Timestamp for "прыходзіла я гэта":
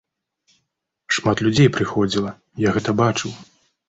1.75-2.95